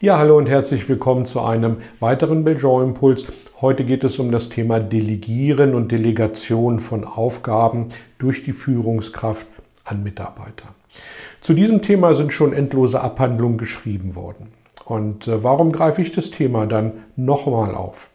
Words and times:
Ja, 0.00 0.16
hallo 0.16 0.38
und 0.38 0.48
herzlich 0.48 0.88
willkommen 0.88 1.26
zu 1.26 1.40
einem 1.40 1.78
weiteren 1.98 2.44
Belgian 2.44 2.84
Impuls. 2.84 3.26
Heute 3.60 3.82
geht 3.82 4.04
es 4.04 4.20
um 4.20 4.30
das 4.30 4.48
Thema 4.48 4.78
Delegieren 4.78 5.74
und 5.74 5.90
Delegation 5.90 6.78
von 6.78 7.02
Aufgaben 7.02 7.88
durch 8.16 8.44
die 8.44 8.52
Führungskraft 8.52 9.48
an 9.84 10.04
Mitarbeiter. 10.04 10.68
Zu 11.40 11.52
diesem 11.52 11.82
Thema 11.82 12.14
sind 12.14 12.32
schon 12.32 12.52
endlose 12.52 13.00
Abhandlungen 13.00 13.58
geschrieben 13.58 14.14
worden. 14.14 14.52
Und 14.84 15.26
äh, 15.26 15.42
warum 15.42 15.72
greife 15.72 16.00
ich 16.00 16.12
das 16.12 16.30
Thema 16.30 16.66
dann 16.66 16.92
nochmal 17.16 17.74
auf? 17.74 18.10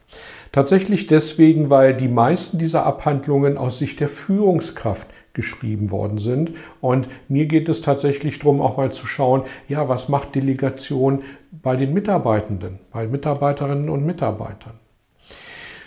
Tatsächlich 0.53 1.07
deswegen, 1.07 1.69
weil 1.69 1.93
die 1.93 2.07
meisten 2.07 2.59
dieser 2.59 2.85
Abhandlungen 2.85 3.57
aus 3.57 3.79
Sicht 3.79 3.99
der 3.99 4.07
Führungskraft 4.07 5.09
geschrieben 5.33 5.91
worden 5.91 6.19
sind. 6.19 6.51
Und 6.79 7.09
mir 7.27 7.47
geht 7.47 7.67
es 7.67 7.81
tatsächlich 7.81 8.39
darum, 8.39 8.61
auch 8.61 8.77
mal 8.77 8.91
zu 8.91 9.05
schauen, 9.05 9.43
ja, 9.67 9.89
was 9.89 10.09
macht 10.09 10.35
Delegation 10.35 11.23
bei 11.51 11.75
den 11.75 11.93
Mitarbeitenden, 11.93 12.79
bei 12.91 13.07
Mitarbeiterinnen 13.07 13.89
und 13.89 14.05
Mitarbeitern. 14.05 14.73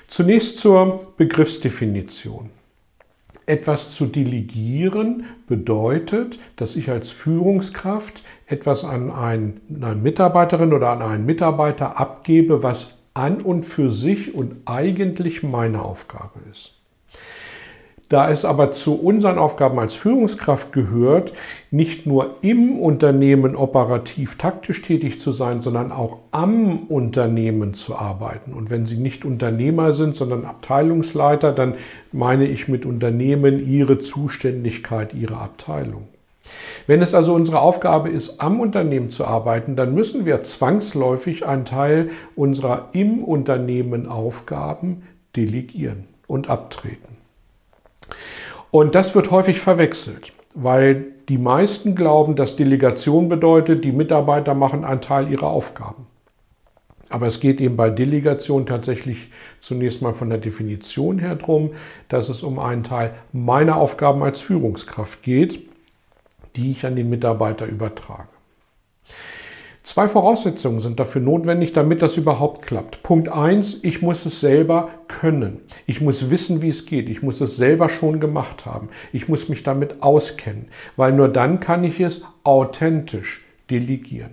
Zunächst 0.09 0.59
zur 0.59 1.15
Begriffsdefinition. 1.17 2.51
Etwas 3.47 3.91
zu 3.91 4.07
delegieren 4.07 5.25
bedeutet, 5.47 6.41
dass 6.57 6.75
ich 6.75 6.91
als 6.91 7.11
Führungskraft 7.11 8.25
etwas 8.47 8.85
an 8.85 9.13
eine 9.13 9.95
Mitarbeiterin 9.95 10.73
oder 10.73 10.91
an 10.91 11.03
einen 11.03 11.27
Mitarbeiter 11.27 11.99
abgebe, 11.99 12.65
was 12.65 12.97
an 13.15 13.41
und 13.41 13.65
für 13.65 13.91
sich 13.91 14.35
und 14.35 14.57
eigentlich 14.67 15.45
meine 15.45 15.83
Aufgabe 15.83 16.41
ist. 16.51 16.77
Da 18.09 18.31
es 18.31 18.45
aber 18.45 18.71
zu 18.71 18.95
unseren 18.95 19.37
Aufgaben 19.37 19.81
als 19.81 19.97
Führungskraft 19.97 20.73
gehört, 20.73 21.33
nicht 21.73 22.07
nur 22.07 22.37
im 22.41 22.79
Unternehmen 22.79 23.57
operativ 23.57 24.39
taktisch 24.39 24.83
tätig 24.83 25.21
zu 25.21 25.33
sein, 25.33 25.61
sondern 25.61 25.91
auch 25.91 26.19
am 26.31 26.87
Unternehmen 26.87 27.75
zu 27.75 27.97
arbeiten. 27.97 28.53
Und 28.53 28.71
wenn 28.71 28.87
Sie 28.87 28.97
nicht 28.97 29.25
Unternehmer 29.25 29.93
sind, 29.93 30.15
sondern 30.15 30.45
Abteilungsleiter, 30.45 31.51
dann 31.51 31.75
meine 32.13 32.47
ich 32.47 32.69
mit 32.69 32.87
Unternehmen 32.87 33.67
Ihre 33.69 33.99
Zuständigkeit, 33.99 35.13
Ihre 35.13 35.39
Abteilung. 35.39 36.07
Wenn 36.87 37.03
es 37.03 37.13
also 37.13 37.35
unsere 37.35 37.61
Aufgabe 37.61 38.09
ist, 38.09 38.41
am 38.41 38.61
Unternehmen 38.61 39.11
zu 39.11 39.25
arbeiten, 39.25 39.75
dann 39.75 39.95
müssen 39.95 40.25
wir 40.25 40.45
zwangsläufig 40.45 41.45
einen 41.45 41.65
Teil 41.65 42.11
unserer 42.37 42.91
im 42.93 43.25
Unternehmen 43.25 44.07
Aufgaben 44.07 45.03
delegieren 45.35 46.05
und 46.29 46.49
abtreten. 46.49 47.16
Und 48.71 48.95
das 48.95 49.15
wird 49.15 49.31
häufig 49.31 49.61
verwechselt, 49.61 50.33
weil 50.55 51.07
die 51.29 51.39
meisten 51.39 51.95
glauben, 51.95 52.37
dass 52.37 52.57
Delegation 52.57 53.29
bedeutet, 53.29 53.85
die 53.85 53.93
Mitarbeiter 53.93 54.55
machen 54.55 54.85
einen 54.85 55.01
Teil 55.01 55.31
ihrer 55.31 55.49
Aufgaben. 55.49 56.07
Aber 57.09 57.27
es 57.27 57.39
geht 57.39 57.61
eben 57.61 57.77
bei 57.77 57.91
Delegation 57.91 58.67
tatsächlich 58.67 59.31
zunächst 59.61 60.03
mal 60.03 60.13
von 60.13 60.29
der 60.29 60.39
Definition 60.39 61.19
her 61.19 61.37
drum, 61.37 61.71
dass 62.09 62.29
es 62.29 62.43
um 62.43 62.59
einen 62.59 62.83
Teil 62.83 63.15
meiner 63.33 63.77
Aufgaben 63.77 64.23
als 64.23 64.41
Führungskraft 64.41 65.23
geht, 65.23 65.61
die 66.57 66.73
ich 66.73 66.85
an 66.85 66.97
den 66.97 67.09
Mitarbeiter 67.09 67.67
übertrage. 67.67 68.29
Zwei 69.87 70.09
Voraussetzungen 70.09 70.81
sind 70.81 70.99
dafür 70.99 71.21
notwendig, 71.21 71.73
damit 71.73 72.03
das 72.03 72.17
überhaupt 72.17 72.67
klappt. 72.67 73.05
Punkt 73.05 73.29
eins: 73.29 73.79
ich 73.83 74.03
muss 74.03 74.27
es 74.27 74.41
selber 74.41 74.91
können. 75.07 75.61
Ich 75.87 76.01
muss 76.01 76.29
wissen, 76.29 76.61
wie 76.61 76.71
es 76.71 76.87
geht. 76.87 77.09
Ich 77.09 77.23
muss 77.23 77.41
es 77.41 77.55
selber 77.55 77.89
schon 77.89 78.19
gemacht 78.19 78.67
haben. 78.67 78.89
Ich 79.13 79.29
muss 79.29 79.49
mich 79.49 79.63
damit 79.63 80.03
auskennen, 80.03 80.67
weil 80.97 81.13
nur 81.13 81.29
dann 81.29 81.61
kann 81.61 81.85
ich 81.85 82.01
es 82.01 82.25
authentisch 82.43 83.45
delegieren. 83.71 84.33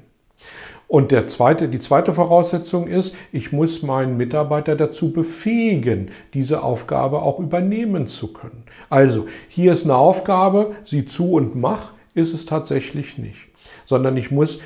Und 0.88 1.12
der 1.12 1.28
zweite, 1.28 1.70
die 1.70 1.80
zweite 1.80 2.14
Voraussetzung 2.14 2.88
ist, 2.88 3.16
ich 3.32 3.52
muss 3.52 3.84
meinen 3.84 4.18
Mitarbeiter 4.18 4.76
dazu 4.76 5.14
befähigen, 5.14 6.10
diese 6.34 6.64
Aufgabe 6.64 7.22
auch 7.22 7.40
übernehmen 7.40 8.08
zu 8.08 8.34
können. 8.34 8.64
Also, 8.90 9.28
hier 9.50 9.74
ist 9.74 9.84
eine 9.84 9.98
Aufgabe, 9.98 10.72
sieh 10.84 11.06
zu 11.06 11.34
und 11.34 11.56
mach, 11.56 11.94
ist 12.16 12.34
es 12.34 12.48
tatsächlich 12.48 13.20
nicht 13.20 13.50
sondern 13.86 14.18
ich 14.18 14.32
muss 14.32 14.60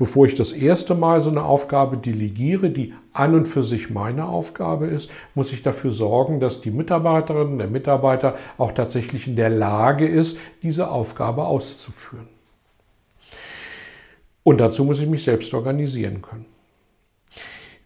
bevor 0.00 0.24
ich 0.24 0.34
das 0.34 0.52
erste 0.52 0.94
Mal 0.94 1.20
so 1.20 1.28
eine 1.28 1.44
Aufgabe 1.44 1.98
delegiere, 1.98 2.70
die 2.70 2.94
an 3.12 3.34
und 3.34 3.46
für 3.46 3.62
sich 3.62 3.90
meine 3.90 4.26
Aufgabe 4.26 4.86
ist, 4.86 5.10
muss 5.34 5.52
ich 5.52 5.60
dafür 5.60 5.90
sorgen, 5.90 6.40
dass 6.40 6.62
die 6.62 6.70
Mitarbeiterin, 6.70 7.58
der 7.58 7.68
Mitarbeiter 7.68 8.34
auch 8.56 8.72
tatsächlich 8.72 9.28
in 9.28 9.36
der 9.36 9.50
Lage 9.50 10.08
ist, 10.08 10.38
diese 10.62 10.90
Aufgabe 10.90 11.44
auszuführen. 11.44 12.28
Und 14.42 14.58
dazu 14.58 14.86
muss 14.86 15.00
ich 15.00 15.06
mich 15.06 15.22
selbst 15.22 15.52
organisieren 15.52 16.22
können. 16.22 16.46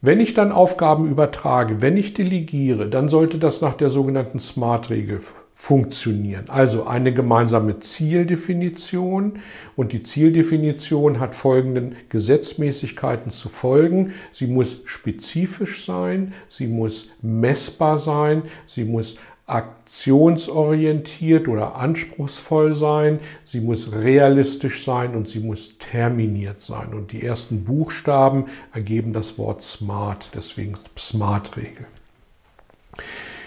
Wenn 0.07 0.21
ich 0.21 0.35
dann 0.35 0.53
Aufgaben 0.53 1.09
übertrage, 1.09 1.81
wenn 1.81 1.97
ich 1.97 2.13
delegiere, 2.13 2.91
dann 2.91 3.09
sollte 3.09 3.39
das 3.39 3.63
nach 3.63 3.73
der 3.73 3.89
sogenannten 3.89 4.39
SMART-Regel 4.39 5.19
funktionieren. 5.55 6.45
Also 6.49 6.85
eine 6.85 7.15
gemeinsame 7.15 7.81
Zieldefinition 7.81 9.39
und 9.77 9.95
die 9.95 10.03
Zieldefinition 10.03 11.21
hat 11.21 11.35
folgenden 11.35 11.97
Gesetzmäßigkeiten 12.11 13.31
zu 13.31 13.49
folgen. 13.49 14.13
Sie 14.31 14.47
muss 14.47 14.83
spezifisch 14.85 15.87
sein, 15.87 16.35
sie 16.51 16.67
muss 16.67 17.09
messbar 17.23 17.97
sein, 17.97 18.43
sie 18.67 18.85
muss 18.85 19.17
aktionsorientiert 19.47 21.49
oder 21.49 21.77
anspruchsvoll 21.77 22.75
sein, 22.75 23.21
sie 23.45 23.61
muss 23.61 23.93
realistisch 23.93 24.85
sein 24.85 25.15
und 25.15 25.29
sie 25.29 25.41
muss 25.41 25.77
terminiert 25.79 26.63
sein. 26.63 26.95
Und 26.95 27.13
die 27.13 27.23
ersten 27.23 27.65
Buchstaben 27.65 28.47
ergeben 28.73 29.13
das 29.13 29.37
Wort 29.37 29.63
SMART, 29.63 30.31
deswegen 30.35 30.79
SMART-Regel. 30.97 31.87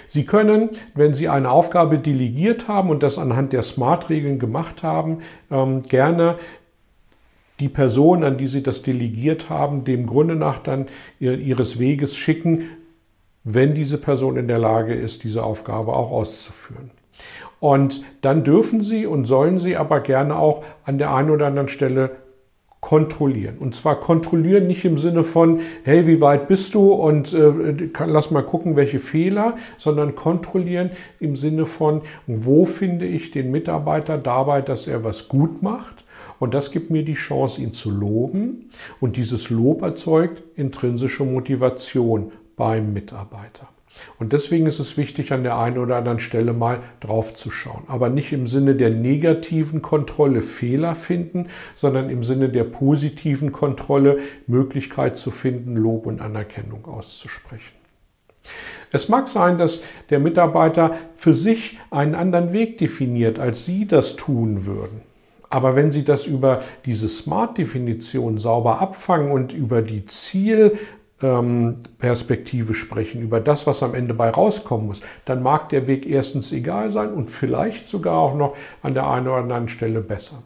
Sie 0.09 0.25
können, 0.25 0.69
wenn 0.93 1.13
Sie 1.13 1.27
eine 1.27 1.49
Aufgabe 1.49 1.99
delegiert 1.99 2.67
haben 2.67 2.89
und 2.89 3.03
das 3.03 3.17
anhand 3.17 3.51
der 3.51 3.63
SMART-Regeln 3.63 4.39
gemacht 4.39 4.83
haben, 4.83 5.19
ähm, 5.51 5.81
gerne 5.81 6.37
die 7.59 7.69
Person, 7.69 8.23
an 8.23 8.37
die 8.37 8.47
Sie 8.47 8.63
das 8.63 8.83
delegiert 8.83 9.49
haben, 9.49 9.83
dem 9.83 10.05
Grunde 10.05 10.35
nach 10.35 10.59
dann 10.59 10.87
Ihres 11.19 11.79
Weges 11.79 12.15
schicken, 12.15 12.69
wenn 13.49 13.73
diese 13.73 13.97
Person 13.97 14.35
in 14.35 14.49
der 14.49 14.59
Lage 14.59 14.93
ist, 14.93 15.23
diese 15.23 15.43
Aufgabe 15.43 15.93
auch 15.93 16.11
auszuführen. 16.11 16.91
Und 17.61 18.03
dann 18.21 18.43
dürfen 18.43 18.81
Sie 18.81 19.05
und 19.05 19.23
sollen 19.23 19.59
Sie 19.59 19.77
aber 19.77 20.01
gerne 20.01 20.37
auch 20.37 20.65
an 20.83 20.97
der 20.97 21.13
einen 21.13 21.29
oder 21.29 21.47
anderen 21.47 21.69
Stelle 21.69 22.11
kontrollieren. 22.81 23.57
Und 23.57 23.73
zwar 23.73 24.01
kontrollieren 24.01 24.67
nicht 24.67 24.83
im 24.83 24.97
Sinne 24.97 25.23
von, 25.23 25.61
hey, 25.83 26.05
wie 26.07 26.19
weit 26.19 26.49
bist 26.49 26.75
du 26.75 26.91
und 26.91 27.33
äh, 27.33 27.89
lass 28.05 28.31
mal 28.31 28.43
gucken, 28.43 28.75
welche 28.75 28.99
Fehler, 28.99 29.55
sondern 29.77 30.13
kontrollieren 30.13 30.91
im 31.21 31.37
Sinne 31.37 31.65
von, 31.65 32.01
wo 32.27 32.65
finde 32.65 33.05
ich 33.05 33.31
den 33.31 33.49
Mitarbeiter 33.49 34.17
dabei, 34.17 34.61
dass 34.61 34.87
er 34.87 35.05
was 35.05 35.29
gut 35.29 35.63
macht. 35.63 36.03
Und 36.39 36.53
das 36.53 36.71
gibt 36.71 36.91
mir 36.91 37.03
die 37.03 37.13
Chance, 37.13 37.61
ihn 37.61 37.71
zu 37.71 37.89
loben. 37.89 38.69
Und 38.99 39.15
dieses 39.15 39.49
Lob 39.49 39.81
erzeugt 39.81 40.43
intrinsische 40.55 41.23
Motivation 41.23 42.33
beim 42.57 42.91
Mitarbeiter. 42.91 43.69
Und 44.19 44.33
deswegen 44.33 44.65
ist 44.65 44.79
es 44.79 44.97
wichtig, 44.97 45.31
an 45.31 45.43
der 45.43 45.57
einen 45.57 45.77
oder 45.77 45.95
anderen 45.95 46.19
Stelle 46.19 46.53
mal 46.53 46.79
drauf 46.99 47.33
zu 47.33 47.49
schauen. 47.49 47.83
Aber 47.87 48.09
nicht 48.09 48.31
im 48.33 48.45
Sinne 48.45 48.75
der 48.75 48.89
negativen 48.89 49.81
Kontrolle 49.81 50.41
Fehler 50.41 50.93
finden, 50.93 51.47
sondern 51.75 52.09
im 52.09 52.23
Sinne 52.23 52.49
der 52.49 52.65
positiven 52.65 53.51
Kontrolle 53.51 54.19
Möglichkeit 54.45 55.17
zu 55.17 55.31
finden, 55.31 55.75
Lob 55.75 56.05
und 56.05 56.21
Anerkennung 56.21 56.85
auszusprechen. 56.85 57.73
Es 58.91 59.09
mag 59.09 59.27
sein, 59.27 59.57
dass 59.57 59.81
der 60.09 60.19
Mitarbeiter 60.19 60.95
für 61.15 61.33
sich 61.33 61.77
einen 61.91 62.15
anderen 62.15 62.53
Weg 62.53 62.77
definiert, 62.77 63.39
als 63.39 63.65
Sie 63.65 63.87
das 63.87 64.15
tun 64.15 64.65
würden. 64.65 65.01
Aber 65.49 65.75
wenn 65.75 65.91
Sie 65.91 66.03
das 66.03 66.25
über 66.25 66.61
diese 66.85 67.07
Smart-Definition 67.07 68.37
sauber 68.37 68.79
abfangen 68.79 69.31
und 69.31 69.53
über 69.53 69.81
die 69.81 70.05
Ziel- 70.05 70.77
Perspektive 71.19 72.75
sprechen, 72.75 73.21
über 73.21 73.39
das, 73.39 73.65
was 73.65 73.81
am 73.81 73.95
Ende 73.95 74.13
bei 74.13 74.29
rauskommen 74.29 74.85
muss, 74.85 75.01
dann 75.25 75.41
mag 75.41 75.69
der 75.69 75.87
Weg 75.87 76.05
erstens 76.05 76.51
egal 76.51 76.91
sein 76.91 77.11
und 77.11 77.29
vielleicht 77.29 77.87
sogar 77.87 78.19
auch 78.19 78.35
noch 78.35 78.55
an 78.83 78.93
der 78.93 79.09
einen 79.09 79.27
oder 79.27 79.37
anderen 79.37 79.67
Stelle 79.67 80.01
besser. 80.01 80.43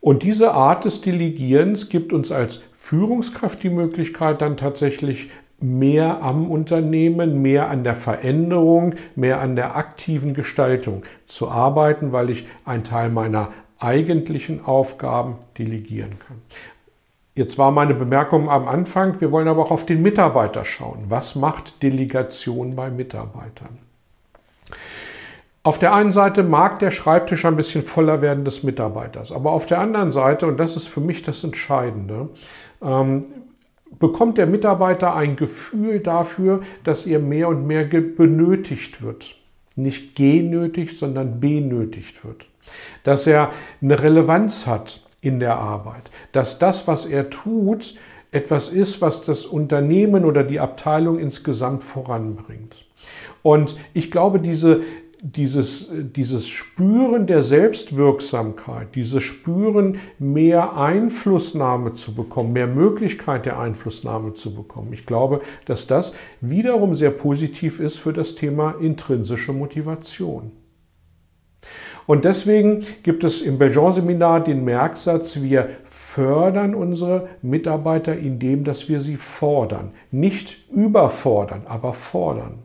Und 0.00 0.22
diese 0.22 0.52
Art 0.52 0.86
des 0.86 1.02
Delegierens 1.02 1.90
gibt 1.90 2.14
uns 2.14 2.32
als 2.32 2.62
Führungskraft 2.72 3.62
die 3.62 3.68
Möglichkeit, 3.68 4.40
dann 4.40 4.56
tatsächlich 4.56 5.28
mehr 5.60 6.22
am 6.22 6.50
Unternehmen, 6.50 7.42
mehr 7.42 7.68
an 7.68 7.84
der 7.84 7.96
Veränderung, 7.96 8.94
mehr 9.14 9.40
an 9.40 9.56
der 9.56 9.76
aktiven 9.76 10.32
Gestaltung 10.32 11.02
zu 11.26 11.50
arbeiten, 11.50 12.12
weil 12.12 12.30
ich 12.30 12.46
einen 12.64 12.84
Teil 12.84 13.10
meiner 13.10 13.50
eigentlichen 13.78 14.64
Aufgaben 14.64 15.36
delegieren 15.58 16.18
kann. 16.18 16.40
Jetzt 17.38 17.56
war 17.56 17.70
meine 17.70 17.94
Bemerkung 17.94 18.50
am 18.50 18.66
Anfang, 18.66 19.20
wir 19.20 19.30
wollen 19.30 19.46
aber 19.46 19.62
auch 19.62 19.70
auf 19.70 19.86
den 19.86 20.02
Mitarbeiter 20.02 20.64
schauen. 20.64 21.04
Was 21.06 21.36
macht 21.36 21.84
Delegation 21.84 22.74
bei 22.74 22.90
Mitarbeitern? 22.90 23.78
Auf 25.62 25.78
der 25.78 25.94
einen 25.94 26.10
Seite 26.10 26.42
mag 26.42 26.80
der 26.80 26.90
Schreibtisch 26.90 27.44
ein 27.44 27.54
bisschen 27.54 27.82
voller 27.82 28.22
werden 28.22 28.44
des 28.44 28.64
Mitarbeiters, 28.64 29.30
aber 29.30 29.52
auf 29.52 29.66
der 29.66 29.78
anderen 29.78 30.10
Seite, 30.10 30.48
und 30.48 30.58
das 30.58 30.74
ist 30.74 30.88
für 30.88 31.00
mich 31.00 31.22
das 31.22 31.44
Entscheidende, 31.44 32.28
ähm, 32.82 33.26
bekommt 34.00 34.36
der 34.36 34.48
Mitarbeiter 34.48 35.14
ein 35.14 35.36
Gefühl 35.36 36.00
dafür, 36.00 36.62
dass 36.82 37.06
er 37.06 37.20
mehr 37.20 37.46
und 37.50 37.68
mehr 37.68 37.84
benötigt 37.84 39.00
wird. 39.00 39.36
Nicht 39.76 40.16
genötigt, 40.16 40.98
sondern 40.98 41.38
benötigt 41.38 42.24
wird. 42.24 42.46
Dass 43.04 43.28
er 43.28 43.52
eine 43.80 44.02
Relevanz 44.02 44.66
hat 44.66 45.02
in 45.20 45.40
der 45.40 45.56
Arbeit. 45.56 46.10
Dass 46.32 46.58
das, 46.58 46.86
was 46.86 47.04
er 47.04 47.30
tut, 47.30 47.94
etwas 48.30 48.68
ist, 48.68 49.00
was 49.00 49.24
das 49.24 49.46
Unternehmen 49.46 50.24
oder 50.24 50.44
die 50.44 50.60
Abteilung 50.60 51.18
insgesamt 51.18 51.82
voranbringt. 51.82 52.86
Und 53.42 53.76
ich 53.94 54.10
glaube, 54.10 54.40
diese 54.40 54.82
dieses, 55.20 55.90
dieses 55.92 56.48
Spüren 56.48 57.26
der 57.26 57.42
Selbstwirksamkeit, 57.42 58.94
dieses 58.94 59.22
Spüren, 59.22 59.98
mehr 60.18 60.76
Einflussnahme 60.76 61.92
zu 61.92 62.14
bekommen, 62.14 62.52
mehr 62.52 62.68
Möglichkeit 62.68 63.46
der 63.46 63.58
Einflussnahme 63.58 64.34
zu 64.34 64.54
bekommen. 64.54 64.92
Ich 64.92 65.06
glaube, 65.06 65.40
dass 65.64 65.86
das 65.86 66.12
wiederum 66.40 66.94
sehr 66.94 67.10
positiv 67.10 67.80
ist 67.80 67.98
für 67.98 68.12
das 68.12 68.36
Thema 68.36 68.76
intrinsische 68.80 69.52
Motivation. 69.52 70.52
Und 72.08 72.24
deswegen 72.24 72.86
gibt 73.02 73.22
es 73.22 73.42
im 73.42 73.58
Belgian-Seminar 73.58 74.42
den 74.42 74.64
Merksatz, 74.64 75.42
wir 75.42 75.68
fördern 75.84 76.74
unsere 76.74 77.28
Mitarbeiter 77.42 78.16
indem, 78.16 78.64
dass 78.64 78.88
wir 78.88 78.98
sie 78.98 79.16
fordern. 79.16 79.90
Nicht 80.10 80.56
überfordern, 80.72 81.64
aber 81.68 81.92
fordern. 81.92 82.60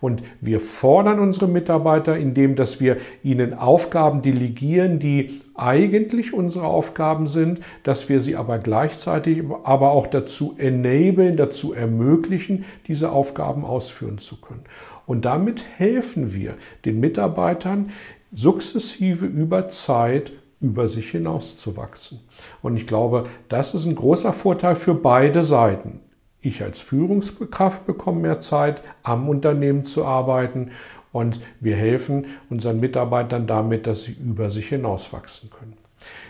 Und 0.00 0.22
wir 0.40 0.58
fordern 0.58 1.20
unsere 1.20 1.48
Mitarbeiter, 1.48 2.16
indem 2.16 2.56
dass 2.56 2.80
wir 2.80 2.96
ihnen 3.22 3.52
Aufgaben 3.52 4.22
delegieren, 4.22 4.98
die 4.98 5.40
eigentlich 5.54 6.32
unsere 6.32 6.64
Aufgaben 6.64 7.26
sind, 7.26 7.60
dass 7.82 8.08
wir 8.08 8.20
sie 8.20 8.36
aber 8.36 8.58
gleichzeitig 8.58 9.42
aber 9.64 9.90
auch 9.90 10.06
dazu 10.06 10.54
enablen, 10.56 11.36
dazu 11.36 11.74
ermöglichen, 11.74 12.64
diese 12.86 13.12
Aufgaben 13.12 13.66
ausführen 13.66 14.16
zu 14.16 14.40
können. 14.40 14.64
Und 15.04 15.24
damit 15.24 15.64
helfen 15.76 16.32
wir 16.32 16.54
den 16.84 17.00
Mitarbeitern 17.00 17.90
sukzessive 18.32 19.26
über 19.26 19.68
Zeit 19.68 20.32
über 20.60 20.88
sich 20.88 21.10
hinaus 21.10 21.56
zu 21.56 21.76
wachsen. 21.76 22.20
Und 22.62 22.76
ich 22.76 22.86
glaube, 22.86 23.26
das 23.48 23.74
ist 23.74 23.84
ein 23.84 23.94
großer 23.94 24.32
Vorteil 24.32 24.74
für 24.74 24.94
beide 24.94 25.44
Seiten. 25.44 26.00
Ich 26.40 26.62
als 26.62 26.80
Führungskraft 26.80 27.86
bekomme 27.86 28.20
mehr 28.20 28.40
Zeit, 28.40 28.82
am 29.02 29.28
Unternehmen 29.28 29.84
zu 29.84 30.04
arbeiten 30.04 30.70
und 31.12 31.40
wir 31.60 31.76
helfen 31.76 32.26
unseren 32.50 32.80
Mitarbeitern 32.80 33.46
damit, 33.46 33.86
dass 33.86 34.02
sie 34.02 34.12
über 34.12 34.50
sich 34.50 34.68
hinauswachsen 34.68 35.50
können. 35.50 35.74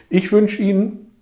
Ich 0.09 0.33
wünsche 0.33 0.63
Ihnen 0.63 1.13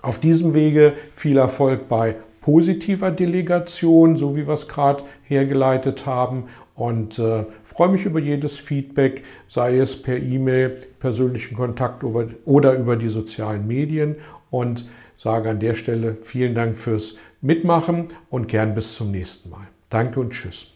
auf 0.00 0.18
diesem 0.18 0.54
Wege 0.54 0.94
viel 1.12 1.36
Erfolg 1.36 1.88
bei 1.88 2.16
positiver 2.42 3.10
Delegation, 3.10 4.16
so 4.16 4.36
wie 4.36 4.46
wir 4.46 4.54
es 4.54 4.68
gerade 4.68 5.04
hergeleitet 5.22 6.04
haben. 6.04 6.44
Und 6.74 7.18
äh, 7.18 7.46
freue 7.64 7.88
mich 7.88 8.04
über 8.04 8.20
jedes 8.20 8.58
Feedback, 8.58 9.24
sei 9.48 9.78
es 9.78 10.00
per 10.00 10.18
E-Mail, 10.18 10.78
persönlichen 11.00 11.56
Kontakt 11.56 12.04
oder 12.04 12.74
über 12.74 12.96
die 12.96 13.08
sozialen 13.08 13.66
Medien. 13.66 14.16
Und 14.50 14.86
sage 15.16 15.50
an 15.50 15.60
der 15.60 15.74
Stelle 15.74 16.18
vielen 16.20 16.54
Dank 16.54 16.76
fürs 16.76 17.16
Mitmachen 17.40 18.06
und 18.28 18.48
gern 18.48 18.74
bis 18.74 18.94
zum 18.94 19.10
nächsten 19.10 19.50
Mal. 19.50 19.66
Danke 19.88 20.20
und 20.20 20.32
tschüss. 20.32 20.68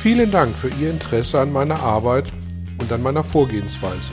Vielen 0.00 0.30
Dank 0.30 0.56
für 0.56 0.68
Ihr 0.80 0.90
Interesse 0.90 1.40
an 1.40 1.52
meiner 1.52 1.80
Arbeit 1.80 2.32
und 2.80 2.90
an 2.90 3.02
meiner 3.02 3.22
Vorgehensweise. 3.22 4.12